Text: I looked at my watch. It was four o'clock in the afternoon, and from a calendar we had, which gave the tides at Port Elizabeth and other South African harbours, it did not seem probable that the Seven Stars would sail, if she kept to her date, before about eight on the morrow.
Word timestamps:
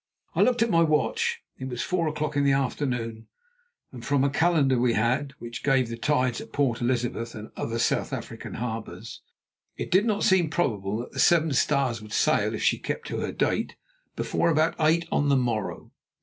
I 0.33 0.41
looked 0.41 0.63
at 0.63 0.71
my 0.71 0.81
watch. 0.81 1.41
It 1.59 1.67
was 1.67 1.83
four 1.83 2.07
o'clock 2.07 2.35
in 2.35 2.43
the 2.43 2.53
afternoon, 2.53 3.27
and 3.91 4.03
from 4.03 4.23
a 4.23 4.31
calendar 4.31 4.79
we 4.79 4.93
had, 4.93 5.33
which 5.37 5.61
gave 5.61 5.89
the 5.89 5.95
tides 5.95 6.41
at 6.41 6.51
Port 6.51 6.81
Elizabeth 6.81 7.35
and 7.35 7.51
other 7.55 7.77
South 7.77 8.11
African 8.11 8.55
harbours, 8.55 9.21
it 9.77 9.91
did 9.91 10.05
not 10.07 10.23
seem 10.23 10.49
probable 10.49 10.97
that 10.97 11.11
the 11.11 11.19
Seven 11.19 11.53
Stars 11.53 12.01
would 12.01 12.13
sail, 12.13 12.55
if 12.55 12.63
she 12.63 12.79
kept 12.79 13.09
to 13.09 13.19
her 13.19 13.31
date, 13.31 13.75
before 14.15 14.49
about 14.49 14.73
eight 14.79 15.07
on 15.11 15.29
the 15.29 15.37
morrow. 15.37 15.91